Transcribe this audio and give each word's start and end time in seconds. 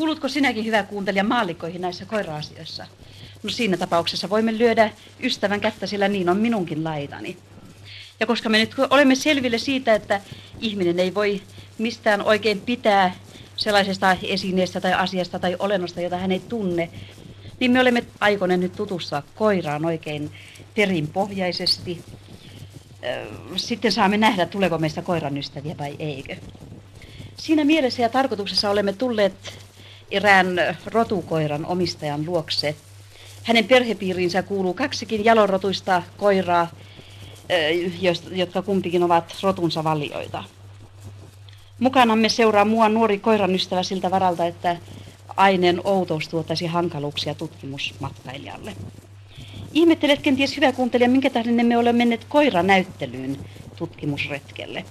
Kuulutko 0.00 0.28
sinäkin 0.28 0.64
hyvä 0.64 0.82
kuuntelija 0.82 1.24
maallikkoihin 1.24 1.80
näissä 1.80 2.04
koira-asioissa? 2.04 2.86
No 3.42 3.50
siinä 3.50 3.76
tapauksessa 3.76 4.30
voimme 4.30 4.58
lyödä 4.58 4.90
ystävän 5.22 5.60
kättä, 5.60 5.86
sillä 5.86 6.08
niin 6.08 6.28
on 6.28 6.36
minunkin 6.36 6.84
laitani. 6.84 7.36
Ja 8.20 8.26
koska 8.26 8.48
me 8.48 8.58
nyt 8.58 8.74
olemme 8.90 9.14
selville 9.14 9.58
siitä, 9.58 9.94
että 9.94 10.20
ihminen 10.60 11.00
ei 11.00 11.14
voi 11.14 11.42
mistään 11.78 12.22
oikein 12.22 12.60
pitää 12.60 13.14
sellaisesta 13.56 14.16
esineestä 14.22 14.80
tai 14.80 14.92
asiasta 14.92 15.38
tai 15.38 15.56
olennosta, 15.58 16.00
jota 16.00 16.16
hän 16.16 16.32
ei 16.32 16.40
tunne, 16.40 16.90
niin 17.60 17.70
me 17.70 17.80
olemme 17.80 18.04
aikoneet 18.20 18.60
nyt 18.60 18.76
tutustua 18.76 19.22
koiraan 19.34 19.84
oikein 19.84 20.30
perinpohjaisesti. 20.74 22.04
Sitten 23.56 23.92
saamme 23.92 24.16
nähdä, 24.16 24.46
tuleeko 24.46 24.78
meistä 24.78 25.02
koiran 25.02 25.38
ystäviä 25.38 25.78
vai 25.78 25.96
eikö. 25.98 26.36
Siinä 27.36 27.64
mielessä 27.64 28.02
ja 28.02 28.08
tarkoituksessa 28.08 28.70
olemme 28.70 28.92
tulleet 28.92 29.34
erään 30.10 30.76
rotukoiran 30.86 31.66
omistajan 31.66 32.26
luokse. 32.26 32.74
Hänen 33.42 33.64
perhepiiriinsä 33.64 34.42
kuuluu 34.42 34.74
kaksikin 34.74 35.24
jalorotuista 35.24 36.02
koiraa, 36.16 36.70
jotka 38.32 38.62
kumpikin 38.62 39.02
ovat 39.02 39.36
rotunsa 39.42 39.84
valioita. 39.84 40.44
Mukanamme 41.78 42.28
seuraa 42.28 42.64
mua 42.64 42.88
nuori 42.88 43.18
koiran 43.18 43.54
ystävä 43.54 43.82
siltä 43.82 44.10
varalta, 44.10 44.46
että 44.46 44.76
aineen 45.36 45.80
outous 45.84 46.28
tuottaisi 46.28 46.66
hankaluuksia 46.66 47.34
tutkimusmatkailijalle. 47.34 48.76
Ihmettelet 49.72 50.20
kenties 50.20 50.56
hyvä 50.56 50.72
kuuntelija, 50.72 51.08
minkä 51.10 51.30
tähden 51.30 51.66
me 51.66 51.76
olemme 51.76 51.98
menneet 51.98 52.26
koiranäyttelyyn 52.28 53.38
tutkimusretkelle. 53.76 54.84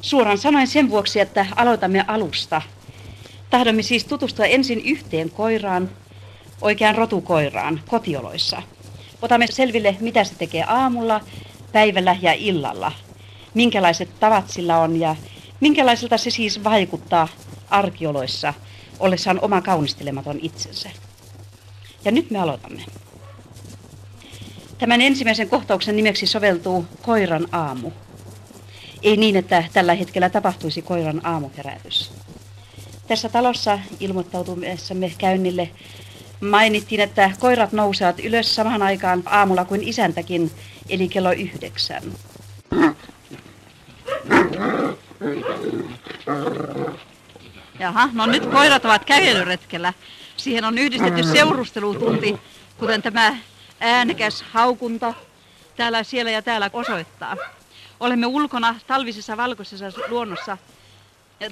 Suoraan 0.00 0.38
sanoen 0.38 0.66
sen 0.66 0.90
vuoksi, 0.90 1.20
että 1.20 1.46
aloitamme 1.56 2.04
alusta. 2.08 2.62
Tahdomme 3.50 3.82
siis 3.82 4.04
tutustua 4.04 4.44
ensin 4.44 4.80
yhteen 4.84 5.30
koiraan, 5.30 5.90
oikeaan 6.60 6.94
rotukoiraan, 6.94 7.80
kotioloissa. 7.88 8.62
Otamme 9.22 9.46
selville, 9.50 9.96
mitä 10.00 10.24
se 10.24 10.34
tekee 10.34 10.64
aamulla, 10.66 11.20
päivällä 11.72 12.16
ja 12.22 12.32
illalla. 12.32 12.92
Minkälaiset 13.54 14.20
tavat 14.20 14.50
sillä 14.50 14.78
on 14.78 15.00
ja 15.00 15.16
minkälaiselta 15.60 16.18
se 16.18 16.30
siis 16.30 16.64
vaikuttaa 16.64 17.28
arkioloissa 17.70 18.54
ollessaan 18.98 19.38
oma 19.42 19.60
kaunistelematon 19.60 20.38
itsensä. 20.42 20.90
Ja 22.04 22.12
nyt 22.12 22.30
me 22.30 22.38
aloitamme. 22.38 22.84
Tämän 24.78 25.00
ensimmäisen 25.00 25.48
kohtauksen 25.48 25.96
nimeksi 25.96 26.26
soveltuu 26.26 26.86
koiran 27.02 27.46
aamu. 27.52 27.90
Ei 29.02 29.16
niin, 29.16 29.36
että 29.36 29.64
tällä 29.72 29.94
hetkellä 29.94 30.30
tapahtuisi 30.30 30.82
koiran 30.82 31.26
aamuherätys. 31.26 32.12
Tässä 33.08 33.28
talossa 33.28 33.78
ilmoittautumisessamme 34.00 35.12
käynnille 35.18 35.70
mainittiin, 36.40 37.00
että 37.00 37.30
koirat 37.38 37.72
nousevat 37.72 38.20
ylös 38.20 38.54
samaan 38.54 38.82
aikaan 38.82 39.22
aamulla 39.26 39.64
kuin 39.64 39.82
isäntäkin, 39.82 40.50
eli 40.88 41.08
kello 41.08 41.32
yhdeksän. 41.32 42.02
Jaha, 47.78 48.08
no 48.12 48.26
nyt 48.26 48.46
koirat 48.46 48.84
ovat 48.84 49.04
kävelyretkellä. 49.04 49.92
Siihen 50.36 50.64
on 50.64 50.78
yhdistetty 50.78 51.22
seurustelutunti, 51.22 52.38
kuten 52.78 53.02
tämä 53.02 53.36
äänekäs 53.80 54.44
haukunta 54.52 55.14
täällä, 55.76 56.02
siellä 56.02 56.30
ja 56.30 56.42
täällä 56.42 56.70
osoittaa. 56.72 57.36
Olemme 58.00 58.26
ulkona 58.26 58.74
talvisessa 58.86 59.36
valkoisessa 59.36 60.00
luonnossa. 60.08 60.58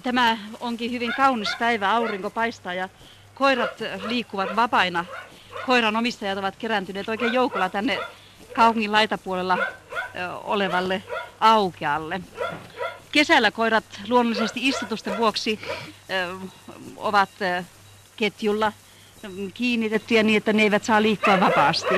Tämä 0.03 0.39
onkin 0.61 0.93
hyvin 0.93 1.15
kaunis 1.17 1.57
päivä, 1.59 1.91
aurinko 1.91 2.31
paistaa 2.31 2.75
ja 2.75 2.89
koirat 3.35 3.81
liikkuvat 4.07 4.57
vapaina. 4.57 5.05
Koiran 5.67 5.97
omistajat 5.97 6.39
ovat 6.39 6.57
kerääntyneet 6.57 7.09
oikein 7.09 7.33
joukolla 7.33 7.69
tänne 7.69 7.99
kaupungin 8.55 8.93
laitapuolella 8.93 9.59
olevalle 10.45 11.03
aukealle. 11.41 12.21
Kesällä 13.13 13.51
koirat 13.51 13.85
luonnollisesti 14.09 14.69
istutusten 14.69 15.19
vuoksi 15.19 15.61
ovat 16.97 17.31
ketjulla 18.17 18.73
kiinnitettyjä 19.55 20.23
niin, 20.23 20.37
että 20.37 20.53
ne 20.53 20.63
eivät 20.63 20.85
saa 20.85 21.03
liikkua 21.03 21.41
vapaasti. 21.41 21.95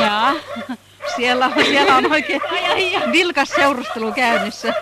Ja 0.00 0.34
siellä 1.16 1.46
on, 1.46 1.64
siellä 1.64 1.96
on 1.96 2.12
oikein 2.12 2.40
vilkas 3.12 3.48
seurustelu 3.48 4.12
käynnissä. 4.12 4.74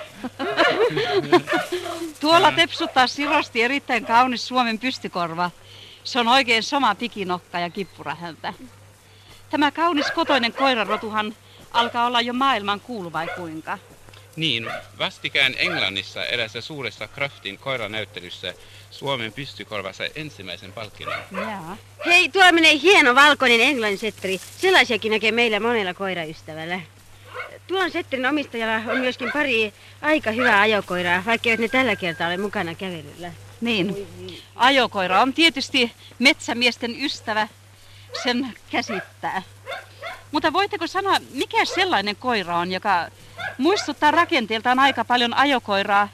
Tuolla 2.26 2.52
tepsuttaa 2.52 3.06
sirosti 3.06 3.62
erittäin 3.62 4.06
kaunis 4.06 4.46
Suomen 4.48 4.78
pystykorva. 4.78 5.50
Se 6.04 6.20
on 6.20 6.28
oikein 6.28 6.62
sama 6.62 6.94
pikinokka 6.94 7.58
ja 7.58 7.70
kippurahäntä. 7.70 8.54
Tämä 9.50 9.70
kaunis 9.70 10.10
kotoinen 10.10 10.52
koirarotuhan 10.52 11.36
alkaa 11.70 12.06
olla 12.06 12.20
jo 12.20 12.32
maailman 12.32 12.80
kuulu 12.80 13.12
vai 13.12 13.28
kuinka? 13.36 13.78
Niin, 14.36 14.70
vastikään 14.98 15.54
Englannissa 15.56 16.24
erässä 16.24 16.60
suuressa 16.60 17.08
Craftin 17.08 17.58
koiranäyttelyssä 17.58 18.54
Suomen 18.90 19.32
pystykorvassa 19.32 20.04
ensimmäisen 20.14 20.72
palkinnon. 20.72 21.18
Jaa. 21.32 21.76
Hei, 22.06 22.28
tuolla 22.28 22.52
menee 22.52 22.78
hieno 22.78 23.14
valkoinen 23.14 23.60
englannin 23.60 23.98
setteri. 23.98 24.40
Sellaisiakin 24.58 25.12
näkee 25.12 25.32
meillä 25.32 25.60
monella 25.60 25.94
koiraystävällä. 25.94 26.80
Tuon 27.66 27.90
setterin 27.90 28.26
omistajalla 28.26 28.92
on 28.92 28.98
myöskin 28.98 29.30
pari 29.32 29.72
aika 30.02 30.30
hyvää 30.30 30.60
ajokoiraa, 30.60 31.22
vaikka 31.26 31.50
ne 31.58 31.68
tällä 31.68 31.96
kertaa 31.96 32.26
ole 32.26 32.36
mukana 32.36 32.74
kävelyllä. 32.74 33.32
Niin, 33.60 34.06
ajokoira 34.56 35.20
on 35.20 35.32
tietysti 35.32 35.92
metsämiesten 36.18 37.04
ystävä, 37.04 37.48
sen 38.22 38.54
käsittää. 38.70 39.42
Mutta 40.32 40.52
voitteko 40.52 40.86
sanoa, 40.86 41.16
mikä 41.30 41.64
sellainen 41.64 42.16
koira 42.16 42.58
on, 42.58 42.72
joka 42.72 43.08
muistuttaa 43.58 44.10
rakenteeltaan 44.10 44.78
aika 44.78 45.04
paljon 45.04 45.34
ajokoiraa, 45.34 46.08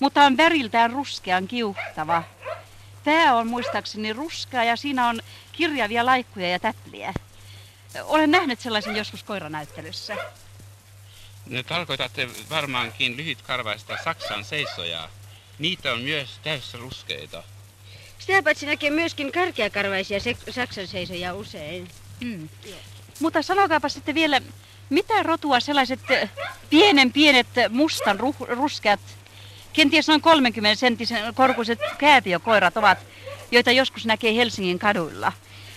mutta 0.00 0.22
on 0.24 0.36
väriltään 0.36 0.90
ruskean 0.90 1.48
kiuhtava. 1.48 2.22
Pää 3.04 3.34
on 3.34 3.46
muistaakseni 3.46 4.12
ruskea 4.12 4.64
ja 4.64 4.76
siinä 4.76 5.08
on 5.08 5.20
kirjavia 5.52 6.06
laikkuja 6.06 6.48
ja 6.48 6.58
täpliä. 6.58 7.14
Olen 8.04 8.30
nähnyt 8.30 8.60
sellaisen 8.60 8.96
joskus 8.96 9.22
koiranäyttelyssä. 9.22 10.16
Ne 11.46 11.62
tarkoitatte 11.62 12.28
varmaankin 12.50 13.16
lyhytkarvaista 13.16 13.96
Saksan 14.04 14.44
seisojaa. 14.44 15.08
Niitä 15.58 15.92
on 15.92 16.00
myös 16.00 16.40
täyssä 16.42 16.78
ruskeita. 16.78 17.42
Sitä 18.18 18.42
paitsi 18.42 18.66
näkee 18.66 18.90
myöskin 18.90 19.32
karkeakarvaisia 19.32 20.18
Saksan 20.50 20.86
seisojia 20.86 21.34
usein. 21.34 21.88
Hmm. 22.20 22.48
Mutta 23.20 23.42
sanokaapa 23.42 23.88
sitten 23.88 24.14
vielä, 24.14 24.40
mitä 24.90 25.22
rotua 25.22 25.60
sellaiset 25.60 26.00
pienen 26.70 27.12
pienet 27.12 27.46
mustan 27.70 28.20
ruh- 28.20 28.48
ruskeat, 28.48 29.00
kenties 29.72 30.08
noin 30.08 30.20
30 30.20 30.80
senttisen 30.80 31.34
korkuiset 31.34 31.78
kääpiökoirat 31.98 32.76
ovat, 32.76 32.98
joita 33.50 33.72
joskus 33.72 34.06
näkee 34.06 34.36
Helsingin 34.36 34.78
kaduilla? 34.78 35.32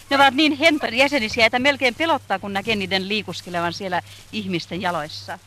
Ne 0.09 0.15
ovat 0.15 0.33
niin 0.33 0.57
jäsenisiä, 0.91 1.45
että 1.45 1.59
melkein 1.59 1.95
pelottaa, 1.95 2.39
kun 2.39 2.53
näkee 2.53 2.75
niiden 2.75 3.09
liikuskelevan 3.09 3.73
siellä 3.73 4.01
ihmisten 4.31 4.81
jaloissa. 4.81 5.39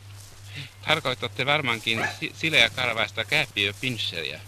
Tarkoitatte 0.89 1.45
varmaankin 1.45 2.07
sileäkarvaista 2.33 3.25
kääpiöpincheriä. 3.25 4.39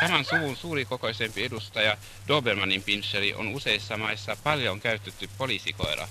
Saman 0.00 0.24
suvun 0.24 0.56
suurikokoisempi 0.56 1.44
edustaja 1.44 1.96
Dobermanin 2.28 2.82
pincheri 2.82 3.34
on 3.34 3.48
useissa 3.48 3.96
maissa 3.96 4.36
paljon 4.44 4.80
käytetty 4.80 5.30
poliisikoira. 5.38 6.08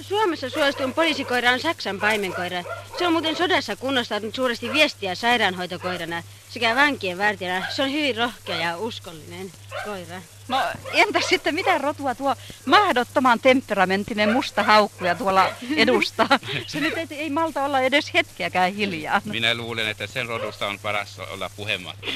Suomessa 0.00 0.50
suosituin 0.50 0.94
poliisikoira 0.94 1.50
on 1.50 1.60
Saksan 1.60 2.00
paimenkoira. 2.00 2.62
Se 2.98 3.06
on 3.06 3.12
muuten 3.12 3.36
sodassa 3.36 3.76
kunnostautunut 3.76 4.34
suuresti 4.34 4.72
viestiä 4.72 5.14
sairaanhoitokoirana 5.14 6.22
sekä 6.50 6.76
vankien 6.76 7.18
vartijana. 7.18 7.66
Se 7.70 7.82
on 7.82 7.92
hyvin 7.92 8.16
rohkea 8.16 8.56
ja 8.56 8.76
uskollinen 8.76 9.52
koira. 9.84 10.20
No 10.48 10.62
entä 10.92 11.20
sitten 11.28 11.54
mitä 11.54 11.78
rotua 11.78 12.14
tuo 12.14 12.34
mahdottoman 12.64 13.40
temperamenttinen 13.40 14.32
musta 14.32 14.62
haukkuja 14.62 15.14
tuolla 15.14 15.48
edustaa? 15.76 16.28
Se 16.66 16.80
nyt 16.80 16.98
ei, 16.98 17.06
ei 17.10 17.30
malta 17.30 17.64
olla 17.64 17.80
edes 17.80 18.14
hetkeäkään 18.14 18.72
hiljaa. 18.72 19.20
Minä 19.24 19.54
luulen, 19.54 19.88
että 19.88 20.06
sen 20.06 20.26
rodusta 20.26 20.66
on 20.66 20.78
paras 20.78 21.18
olla 21.18 21.50
puhematta. 21.56 22.06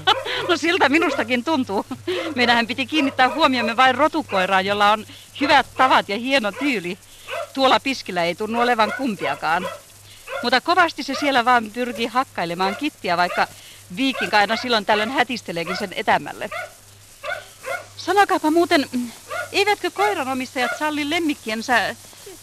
no 0.48 0.56
siltä 0.56 0.88
minustakin 0.88 1.44
tuntuu. 1.44 1.86
Meidän 2.34 2.66
piti 2.66 2.86
kiinnittää 2.86 3.28
huomiomme 3.28 3.76
vain 3.76 3.94
rotukoiraan, 3.94 4.66
jolla 4.66 4.92
on 4.92 5.06
hyvät 5.40 5.66
tavat 5.76 6.08
ja 6.08 6.18
hieno 6.18 6.52
tyyli. 6.52 6.98
Tuolla 7.54 7.80
piskillä 7.80 8.24
ei 8.24 8.34
tunnu 8.34 8.60
olevan 8.60 8.92
kumpiakaan. 8.96 9.66
Mutta 10.42 10.60
kovasti 10.60 11.02
se 11.02 11.14
siellä 11.14 11.44
vaan 11.44 11.70
pyrkii 11.70 12.06
hakkailemaan 12.06 12.76
kittiä, 12.76 13.16
vaikka 13.16 13.46
viikin 13.96 14.34
aina 14.34 14.56
silloin 14.56 14.86
tällöin 14.86 15.10
hätisteleekin 15.10 15.76
sen 15.76 15.92
etämälle. 15.92 16.50
Sanokaapa 18.04 18.50
muuten, 18.50 18.88
eivätkö 19.52 19.90
koiranomistajat 19.90 20.70
salli 20.78 21.10
lemmikkiensä 21.10 21.96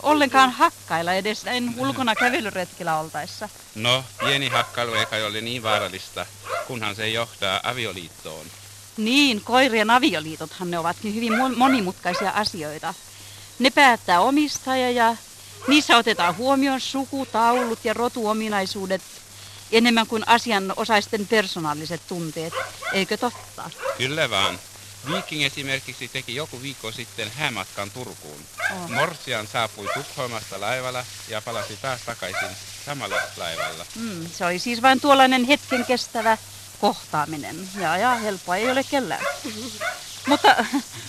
ollenkaan 0.03 0.51
hakkailla 0.51 1.13
edes 1.13 1.43
näin 1.43 1.73
ulkona 1.77 2.15
kävelyretkellä 2.15 2.99
oltaessa? 2.99 3.49
No, 3.75 4.03
pieni 4.19 4.49
hakkailu 4.49 4.93
eikä 4.93 5.15
ole 5.15 5.41
niin 5.41 5.63
vaarallista. 5.63 6.25
kunhan 6.67 6.95
se 6.95 7.09
johtaa 7.09 7.59
avioliittoon. 7.63 8.45
Niin, 8.97 9.41
koirien 9.41 9.89
avioliitothan 9.89 10.71
ne 10.71 10.79
ovatkin 10.79 11.15
hyvin 11.15 11.33
monimutkaisia 11.55 12.29
asioita. 12.31 12.93
Ne 13.59 13.69
päättää 13.69 14.19
omistaja 14.19 14.91
ja 14.91 15.15
niissä 15.67 15.97
otetaan 15.97 16.37
huomioon 16.37 16.81
sukutaulut 16.81 17.85
ja 17.85 17.93
rotuominaisuudet 17.93 19.01
enemmän 19.71 20.07
kuin 20.07 20.23
asianosaisten 20.27 21.27
persoonalliset 21.27 22.01
tunteet, 22.07 22.53
eikö 22.93 23.17
totta? 23.17 23.69
Kyllä 23.97 24.29
vaan. 24.29 24.59
Viking 25.15 25.45
esimerkiksi 25.45 26.07
teki 26.07 26.35
joku 26.35 26.61
viikko 26.61 26.91
sitten 26.91 27.31
häämatkan 27.31 27.91
Turkuun. 27.91 28.39
Oh. 28.71 28.89
Morsian 28.89 29.47
saapui 29.47 29.87
Tukholmasta 29.93 30.61
laivalla 30.61 31.05
ja 31.29 31.41
palasi 31.41 31.77
taas 31.81 32.01
takaisin 32.01 32.49
samalla 32.85 33.15
laivalla. 33.37 33.85
Mm, 33.95 34.29
se 34.29 34.45
oli 34.45 34.59
siis 34.59 34.81
vain 34.81 35.01
tuollainen 35.01 35.43
hetken 35.43 35.85
kestävä 35.85 36.37
kohtaaminen. 36.81 37.69
Ja, 37.75 37.97
ja 37.97 38.15
helppoa 38.15 38.55
ei 38.55 38.71
ole 38.71 38.83
kellään. 38.83 39.25
Mutta 40.27 40.65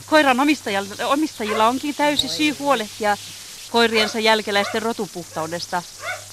koiran 0.06 0.40
omistajilla, 0.40 1.06
omistajilla 1.06 1.68
onkin 1.68 1.94
täysi 1.94 2.28
syy 2.28 2.56
huolehtia 2.58 3.16
koiriensa 3.70 4.18
jälkeläisten 4.18 4.82
rotupuhtaudesta. 4.82 5.82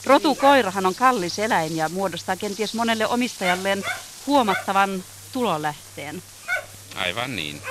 Rotukoirahan 0.06 0.86
on 0.86 0.96
kallis 0.96 1.40
eläin 1.40 1.78
ja 1.78 1.90
muodostaa 1.90 2.36
kenties 2.36 2.74
monelle 2.74 3.08
omistajalleen 3.08 3.84
huomattavan 4.28 5.04
tulolähteen. 5.34 6.24
Aivan 6.96 7.36
niin. 7.36 7.62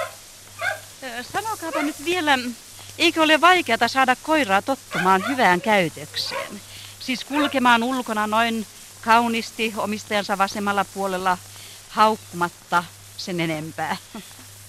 Sanokaapa 1.33 1.83
nyt 1.83 2.05
vielä, 2.05 2.39
eikö 2.99 3.23
ole 3.23 3.41
vaikeata 3.41 3.89
saada 3.89 4.17
koiraa 4.17 4.63
tottumaan 4.63 5.29
hyvään 5.29 5.61
käytökseen? 5.61 6.61
Siis 7.01 7.25
kulkemaan 7.25 7.83
ulkona 7.83 8.27
noin 8.27 8.67
kaunisti 9.01 9.75
omistajansa 9.77 10.39
vasemmalla 10.39 10.85
puolella 10.85 11.39
haukkumatta 11.89 12.85
sen 13.17 13.41
enempää. 13.41 13.97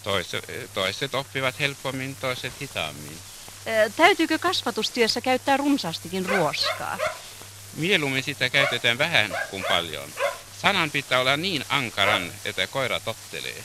Toiset, 0.04 0.70
toiset 0.74 1.16
oppivat 1.16 1.60
helpommin, 1.60 2.16
toiset 2.16 2.54
hitaammin. 2.62 3.18
Täytyykö 3.96 4.40
kasvatustyössä 4.40 5.22
käyttää 5.22 5.58
runsaastikin 5.58 6.26
ruoskaa? 6.26 6.98
Mieluummin 7.74 8.24
sitä 8.24 8.50
käytetään 8.50 8.98
vähän 8.98 9.38
kuin 9.50 9.64
paljon. 9.70 10.10
Sanan 10.62 10.92
pitää 10.92 11.20
olla 11.20 11.38
niin 11.38 11.66
ankaran, 11.70 12.32
että 12.46 12.68
koira 12.68 13.00
tottelee. 13.00 13.64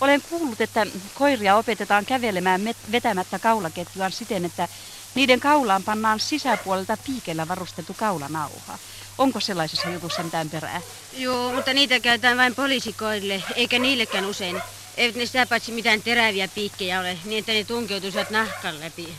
Olen 0.00 0.22
kuullut, 0.22 0.60
että 0.60 0.86
koiria 1.14 1.56
opetetaan 1.56 2.06
kävelemään 2.06 2.60
vetämättä 2.92 3.38
kaulaketjuaan 3.38 4.12
siten, 4.12 4.44
että 4.44 4.68
niiden 5.14 5.40
kaulaan 5.40 5.82
pannaan 5.82 6.20
sisäpuolelta 6.20 6.96
piikellä 7.06 7.48
varustettu 7.48 7.94
kaulanauha. 7.94 8.78
Onko 9.18 9.40
sellaisessa 9.40 9.88
jutussa 9.88 10.22
mitään 10.22 10.50
perää? 10.50 10.80
Joo, 11.12 11.52
mutta 11.52 11.74
niitä 11.74 12.00
käytetään 12.00 12.38
vain 12.38 12.54
poliisikoille, 12.54 13.42
eikä 13.54 13.78
niillekään 13.78 14.26
usein. 14.26 14.62
Eivät 14.96 15.16
ne 15.16 15.26
sitä 15.26 15.46
paitsi 15.46 15.72
mitään 15.72 16.02
teräviä 16.02 16.48
piikkejä 16.48 17.00
ole, 17.00 17.18
niin 17.24 17.38
että 17.38 17.52
ne 17.52 17.64
tunkeutuisivat 17.64 18.30
nahkan 18.30 18.80
läpi. 18.80 19.14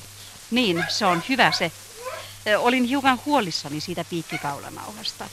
Niin, 0.52 0.86
se 0.90 1.06
on 1.06 1.24
hyvä 1.30 1.52
se. 1.52 1.72
Olin 2.58 2.84
hiukan 2.84 3.20
huolissani 3.26 3.80
siitä 3.80 4.06
piikkikaulanauhasta. 4.10 5.30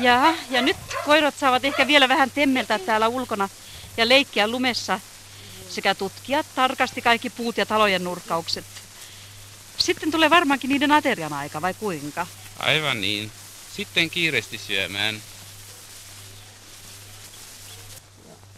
Ja, 0.00 0.34
ja 0.50 0.62
nyt 0.62 0.76
koirat 1.04 1.34
saavat 1.34 1.64
ehkä 1.64 1.86
vielä 1.86 2.08
vähän 2.08 2.30
temmeltä 2.30 2.78
täällä 2.78 3.08
ulkona 3.08 3.48
ja 3.96 4.08
leikkiä 4.08 4.48
lumessa 4.48 5.00
sekä 5.68 5.94
tutkia 5.94 6.44
tarkasti 6.54 7.02
kaikki 7.02 7.30
puut 7.30 7.58
ja 7.58 7.66
talojen 7.66 8.04
nurkkaukset. 8.04 8.64
Sitten 9.78 10.10
tulee 10.10 10.30
varmaankin 10.30 10.68
niiden 10.68 10.92
aterian 10.92 11.32
aika, 11.32 11.62
vai 11.62 11.74
kuinka? 11.74 12.26
Aivan 12.58 13.00
niin. 13.00 13.30
Sitten 13.76 14.10
kiireesti 14.10 14.58
syömään. 14.58 15.22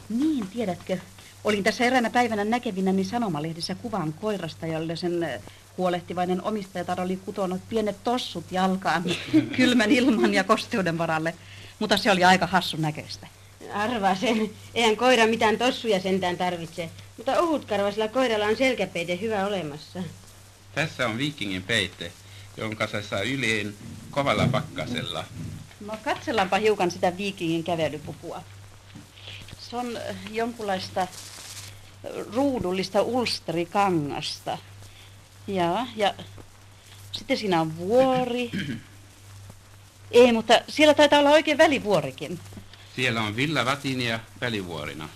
Niin, 0.09 0.49
tiedätkö, 0.49 0.99
olin 1.47 1.65
tässä 1.65 1.85
eräänä 1.85 2.11
päivänä 2.11 2.45
näkevinäni 2.45 3.05
sanomalehdissä 3.05 3.75
kuvan 3.75 4.13
koirasta, 4.13 4.67
jolle 4.67 4.97
sen 4.97 5.41
huolehtivainen 5.79 6.43
omistajatar 6.43 7.01
oli 7.01 7.17
kutonut 7.17 7.61
pienet 7.69 8.05
tossut 8.05 8.53
jalkaan 8.53 9.05
kylmän 9.57 9.91
ilman 9.91 10.35
ja 10.35 10.45
kosteuden 10.45 10.99
varalle. 10.99 11.35
Mutta 11.79 11.97
se 11.97 12.11
oli 12.11 12.25
aika 12.25 12.47
hassun 12.47 12.83
näköistä. 12.83 13.27
Arvaa 13.73 14.15
sen. 14.15 14.51
Eihän 14.75 14.97
koira 14.97 15.27
mitään 15.27 15.59
tossuja 15.59 16.01
sentään 16.01 16.37
tarvitse. 16.37 16.91
Mutta 17.17 17.41
ohutkarvaisella 17.41 18.09
koiralla 18.09 18.47
on 18.47 18.57
selkäpeite 18.57 19.21
hyvä 19.21 19.47
olemassa. 19.47 20.03
Tässä 20.75 21.09
on 21.09 21.19
viikingin 21.19 21.63
peite, 21.63 22.13
jonka 22.57 22.87
se 22.87 23.03
saa 23.03 23.21
yliin 23.21 23.77
kovalla 24.11 24.49
pakkasella. 24.53 25.25
No 25.87 25.95
katsellaanpa 26.05 26.57
hiukan 26.57 26.91
sitä 26.91 27.17
viikingin 27.17 27.65
kävelypukua. 27.65 28.43
Se 29.71 29.77
on 29.77 29.97
äh, 29.97 30.17
jonkunlaista 30.31 31.01
äh, 31.01 31.09
ruudullista 32.35 33.03
ulsterikangasta. 33.03 34.59
Ja, 35.47 35.87
ja 35.97 36.15
sitten 37.13 37.37
siinä 37.37 37.61
on 37.61 37.77
vuori. 37.77 38.51
Ei, 40.11 40.33
mutta 40.33 40.61
siellä 40.69 40.95
taitaa 40.95 41.19
olla 41.19 41.31
oikein 41.31 41.59
välivuorikin. 41.59 42.39
Siellä 42.97 43.23
on 43.23 43.37
villavatinia 43.37 44.21
välivuorina. 44.41 45.09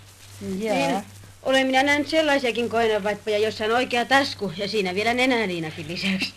Jaa. 0.58 0.76
Niin, 0.76 1.04
olen 1.42 1.66
minä 1.66 1.82
nähnyt 1.82 2.08
sellaisiakin 2.08 2.68
koinanvaippoja, 2.68 3.38
jossa 3.38 3.64
on 3.64 3.70
oikea 3.70 4.04
tasku 4.04 4.52
ja 4.56 4.68
siinä 4.68 4.94
vielä 4.94 5.14
nenäliinakin 5.14 5.88
lisäksi. 5.88 6.34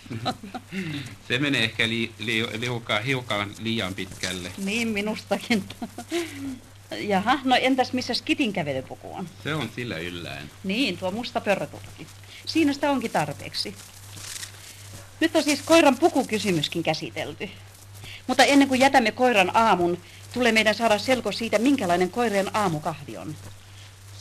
Se 1.27 1.37
menee 1.37 1.63
ehkä 1.63 1.89
li, 1.89 2.11
li, 2.19 2.59
liukaa 2.59 2.99
hiukan 2.99 3.51
liian 3.59 3.93
pitkälle. 3.93 4.51
Niin 4.57 4.87
minustakin. 4.87 5.63
Jaha, 6.97 7.39
no 7.43 7.55
entäs 7.55 7.93
missä 7.93 8.13
Skitin 8.13 8.53
kävelypuku 8.53 9.13
on? 9.13 9.29
Se 9.43 9.55
on 9.55 9.69
sillä 9.75 9.97
yllään. 9.97 10.49
Niin, 10.63 10.97
tuo 10.97 11.11
musta 11.11 11.41
pörrötukki. 11.41 12.07
Siinä 12.45 12.73
sitä 12.73 12.91
onkin 12.91 13.11
tarpeeksi. 13.11 13.75
Nyt 15.19 15.35
on 15.35 15.43
siis 15.43 15.61
koiran 15.61 15.97
pukukysymyskin 15.97 16.83
käsitelty. 16.83 17.49
Mutta 18.27 18.43
ennen 18.43 18.67
kuin 18.67 18.79
jätämme 18.79 19.11
koiran 19.11 19.51
aamun, 19.53 19.97
tulee 20.33 20.51
meidän 20.51 20.75
saada 20.75 20.99
selko 20.99 21.31
siitä, 21.31 21.59
minkälainen 21.59 22.09
koirien 22.09 22.55
aamukahvi 22.55 23.17
on. 23.17 23.35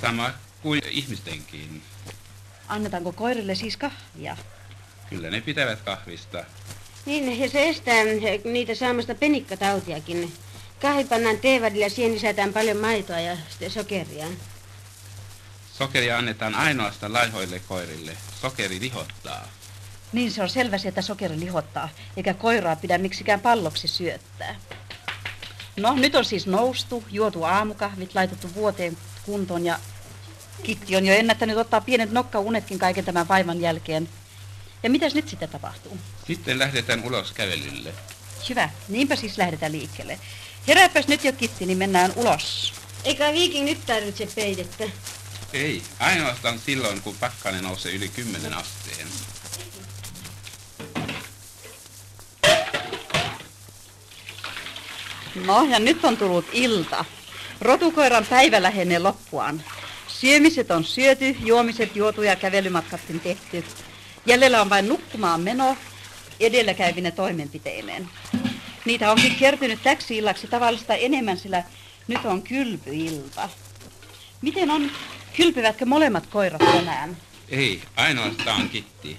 Sama 0.00 0.30
kuin 0.62 0.82
ihmistenkin. 0.90 1.82
Annetaanko 2.68 3.12
koirille 3.12 3.54
siis 3.54 3.76
kahvia? 3.76 4.36
Kyllä 5.10 5.30
ne 5.30 5.40
pitävät 5.40 5.80
kahvista. 5.80 6.44
Niin, 7.06 7.40
ja 7.40 7.48
se 7.48 7.68
estää 7.68 8.04
niitä 8.44 8.74
saamasta 8.74 9.14
penikkatautiakin. 9.14 10.32
Kahvi 10.82 11.04
pannaan 11.04 11.38
teevadille 11.38 11.84
ja 11.84 11.90
siihen 11.90 12.14
lisätään 12.14 12.52
paljon 12.52 12.76
maitoa 12.76 13.20
ja 13.20 13.36
sitten 13.50 13.70
sokeria. 13.70 14.26
Sokeria 15.72 16.18
annetaan 16.18 16.54
ainoastaan 16.54 17.12
laihoille 17.12 17.60
koirille. 17.68 18.16
Sokeri 18.40 18.80
lihottaa. 18.80 19.48
Niin 20.12 20.30
se 20.30 20.42
on 20.42 20.48
selvä 20.48 20.76
että 20.84 21.02
sokeri 21.02 21.40
lihottaa, 21.40 21.88
eikä 22.16 22.34
koiraa 22.34 22.76
pidä 22.76 22.98
miksikään 22.98 23.40
palloksi 23.40 23.88
syöttää. 23.88 24.56
No, 25.76 25.94
nyt 25.94 26.14
on 26.14 26.24
siis 26.24 26.46
noustu, 26.46 27.04
juotu 27.10 27.44
aamukahvit, 27.44 28.14
laitettu 28.14 28.54
vuoteen 28.54 28.96
kuntoon 29.26 29.64
ja 29.64 29.78
Kitti 30.62 30.96
on 30.96 31.06
jo 31.06 31.14
ennättänyt 31.14 31.56
ottaa 31.56 31.80
pienet 31.80 32.10
nokkaunetkin 32.10 32.78
kaiken 32.78 33.04
tämän 33.04 33.28
vaivan 33.28 33.60
jälkeen. 33.60 34.08
Ja 34.82 34.90
mitäs 34.90 35.14
nyt 35.14 35.28
sitten 35.28 35.48
tapahtuu? 35.48 35.98
Sitten 36.26 36.58
lähdetään 36.58 37.04
ulos 37.04 37.32
kävelylle. 37.32 37.92
Hyvä, 38.48 38.70
niinpä 38.88 39.16
siis 39.16 39.38
lähdetään 39.38 39.72
liikkeelle. 39.72 40.18
Herääpäs 40.68 41.08
nyt 41.08 41.24
jo 41.24 41.32
Kitti, 41.32 41.66
niin 41.66 41.78
mennään 41.78 42.12
ulos. 42.16 42.72
Eikä 43.04 43.32
Viikin 43.32 43.64
nyt 43.64 43.86
tarvitse 43.86 44.28
peitettä. 44.34 44.84
Ei, 45.52 45.82
ainoastaan 45.98 46.58
silloin, 46.58 47.02
kun 47.02 47.16
pakkanen 47.20 47.64
nousee 47.64 47.92
yli 47.92 48.08
10 48.08 48.54
asteen. 48.54 49.06
No, 55.46 55.66
ja 55.70 55.78
nyt 55.78 56.04
on 56.04 56.16
tullut 56.16 56.46
ilta. 56.52 57.04
Rotukoiran 57.60 58.26
päivä 58.26 58.62
lähenee 58.62 58.98
loppuaan. 58.98 59.62
Syömiset 60.08 60.70
on 60.70 60.84
syöty, 60.84 61.36
juomiset 61.40 61.96
juotu 61.96 62.22
ja 62.22 62.36
kävelymatkatkin 62.36 63.20
tehty. 63.20 63.64
Jäljellä 64.26 64.60
on 64.62 64.70
vain 64.70 64.88
nukkumaan 64.88 65.40
meno 65.40 65.76
edelläkäyvine 66.46 67.10
toimenpiteineen. 67.10 68.08
Niitä 68.84 69.10
onkin 69.10 69.34
kertynyt 69.34 69.82
täksi 69.82 70.16
illaksi 70.16 70.46
tavallista 70.46 70.94
enemmän, 70.94 71.38
sillä 71.38 71.64
nyt 72.08 72.24
on 72.24 72.42
kylpyilta. 72.42 73.48
Miten 74.42 74.70
on, 74.70 74.90
kylpyvätkö 75.36 75.86
molemmat 75.86 76.26
koirat 76.26 76.62
tänään? 76.72 77.16
Ei, 77.48 77.82
ainoastaan 77.96 78.68
Kitti. 78.68 79.16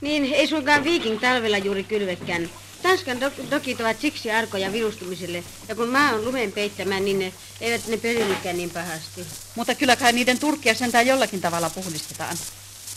Niin, 0.00 0.32
ei 0.34 0.46
suinkaan 0.46 0.84
viikin 0.84 1.20
talvella 1.20 1.58
juuri 1.58 1.84
kylvekään. 1.84 2.50
Tanskan 2.82 3.16
dok- 3.16 3.50
dokit 3.50 3.80
ovat 3.80 4.00
siksi 4.00 4.30
arkoja 4.30 4.72
virustumiselle, 4.72 5.44
ja 5.68 5.74
kun 5.74 5.88
maa 5.88 6.10
on 6.10 6.24
lumen 6.24 6.52
peittämään, 6.52 7.04
niin 7.04 7.18
ne, 7.18 7.32
eivät 7.60 7.86
ne 7.86 7.96
pölynikään 7.96 8.56
niin 8.56 8.70
pahasti. 8.70 9.26
Mutta 9.54 9.74
kyllä 9.74 9.96
kai 9.96 10.12
niiden 10.12 10.38
turkkia 10.38 10.74
sentään 10.74 11.06
jollakin 11.06 11.40
tavalla 11.40 11.70
puhdistetaan. 11.70 12.36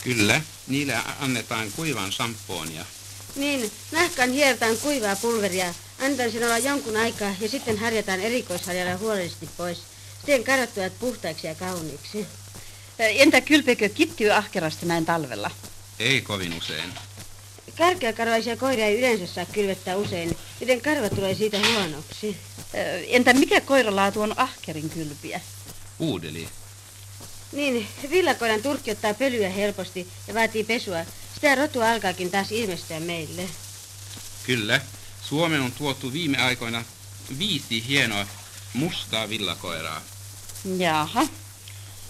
Kyllä, 0.03 0.41
niille 0.67 0.97
annetaan 1.19 1.67
kuivan 1.75 2.11
sampoonia. 2.11 2.85
Niin, 3.35 3.71
nahkan 3.91 4.31
hiertaan 4.31 4.77
kuivaa 4.77 5.15
pulveria, 5.15 5.73
Antan 6.01 6.31
sen 6.31 6.43
olla 6.43 6.57
jonkun 6.57 6.97
aikaa 6.97 7.35
ja 7.39 7.49
sitten 7.49 7.77
harjataan 7.77 8.19
erikoisharjalla 8.19 8.97
huolellisesti 8.97 9.49
pois. 9.57 9.81
Sitten 10.17 10.43
karvat 10.43 10.73
tulevat 10.73 10.99
puhtaiksi 10.99 11.47
ja 11.47 11.55
kauniiksi. 11.55 12.27
Entä 12.99 13.41
kylpekö 13.41 13.89
kittiö 13.89 14.35
ahkerasti 14.35 14.85
näin 14.85 15.05
talvella? 15.05 15.51
Ei 15.99 16.21
kovin 16.21 16.53
usein. 16.53 16.93
Karkeakarvaisia 17.77 18.57
koiria 18.57 18.85
ei 18.85 18.99
yleensä 18.99 19.33
saa 19.33 19.45
kylvettää 19.45 19.97
usein, 19.97 20.37
joten 20.61 20.81
karva 20.81 21.09
tulee 21.09 21.35
siitä 21.35 21.59
huonoksi. 21.73 22.37
Entä 23.07 23.33
mikä 23.33 23.61
koiralaatu 23.61 24.21
on 24.21 24.39
ahkerin 24.39 24.89
kylpiä? 24.89 25.41
Uudeli. 25.99 26.49
Niin, 27.51 27.87
villakoiran 28.09 28.61
turkki 28.61 28.91
ottaa 28.91 29.13
pölyä 29.13 29.49
helposti 29.49 30.07
ja 30.27 30.33
vaatii 30.33 30.63
pesua. 30.63 31.05
Sitä 31.41 31.55
rotua 31.55 31.89
alkaakin 31.89 32.31
taas 32.31 32.51
ilmestyä 32.51 32.99
meille. 32.99 33.49
Kyllä. 34.45 34.81
Suomeen 35.23 35.61
on 35.61 35.71
tuotu 35.71 36.13
viime 36.13 36.37
aikoina 36.37 36.83
viisi 37.39 37.87
hienoa 37.87 38.25
mustaa 38.73 39.29
villakoiraa. 39.29 40.01
Jaha. 40.77 41.27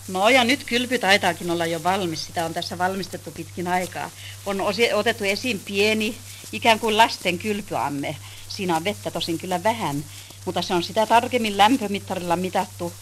No 0.07 0.29
ja 0.29 0.43
nyt 0.43 0.63
kylpy 0.63 0.99
taitaakin 0.99 1.51
olla 1.51 1.65
jo 1.65 1.83
valmis. 1.83 2.25
Sitä 2.25 2.45
on 2.45 2.53
tässä 2.53 2.77
valmistettu 2.77 3.31
pitkin 3.31 3.67
aikaa. 3.67 4.09
On 4.45 4.61
otettu 4.93 5.23
esiin 5.23 5.59
pieni, 5.59 6.17
ikään 6.51 6.79
kuin 6.79 6.97
lasten 6.97 7.39
kylpyamme. 7.39 8.15
Siinä 8.49 8.75
on 8.75 8.83
vettä 8.83 9.11
tosin 9.11 9.39
kyllä 9.39 9.63
vähän, 9.63 10.05
mutta 10.45 10.61
se 10.61 10.73
on 10.73 10.83
sitä 10.83 11.05
tarkemmin 11.05 11.57
lämpömittarilla 11.57 12.35
mitattu. 12.35 12.93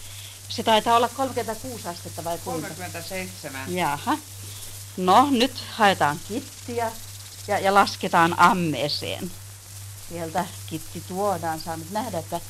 Se 0.49 0.63
taitaa 0.63 0.97
olla 0.97 1.09
36 1.09 1.87
astetta 1.87 2.23
vai 2.23 2.37
kuinka? 2.37 2.67
37. 2.67 3.75
Jaha. 3.75 4.17
No 4.97 5.27
nyt 5.31 5.63
haetaan 5.71 6.19
kittiä 6.27 6.91
ja, 7.47 7.59
ja 7.59 7.73
lasketaan 7.73 8.39
ammeeseen. 8.39 9.31
Sieltä 10.09 10.45
kitti 10.67 11.03
tuodaan. 11.07 11.59
Saa 11.59 11.77
nyt 11.77 11.91
nähdä, 11.91 12.19
että, 12.19 12.41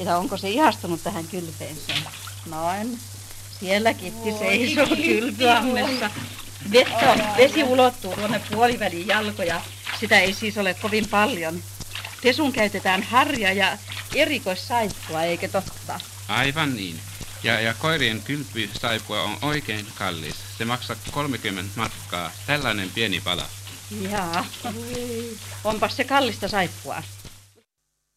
että 0.00 0.18
onko 0.18 0.36
se 0.36 0.50
ihastunut 0.50 1.02
tähän 1.02 1.24
kylpeeseen. 1.28 2.02
Noin. 2.50 2.98
Siellä 3.60 3.94
kitti 3.94 4.32
seisoo 4.38 4.86
kylpyammessa. 4.86 6.10
Vettä, 6.72 7.34
vesi 7.36 7.64
ulottuu 7.64 8.14
tuonne 8.14 8.40
puoliväliin 8.50 9.06
jalkoja. 9.06 9.60
Sitä 10.00 10.18
ei 10.18 10.32
siis 10.32 10.58
ole 10.58 10.74
kovin 10.74 11.08
paljon. 11.08 11.62
Pesun 12.22 12.52
käytetään 12.52 13.02
harja 13.02 13.52
ja 13.52 13.78
erikoissaippua, 14.14 15.22
eikö 15.22 15.48
totta? 15.48 16.00
Aivan 16.28 16.76
niin. 16.76 17.00
Ja, 17.46 17.60
ja 17.60 17.74
koirien 17.74 18.22
kylpysaippua 18.22 19.22
on 19.22 19.38
oikein 19.42 19.86
kallis. 19.94 20.36
Se 20.58 20.64
maksaa 20.64 20.96
30 21.10 21.80
markkaa. 21.80 22.30
Tällainen 22.46 22.90
pieni 22.90 23.20
pala. 23.20 23.46
Jaa. 24.10 24.44
Onpas 25.64 25.96
se 25.96 26.04
kallista 26.04 26.48
saippua. 26.48 27.02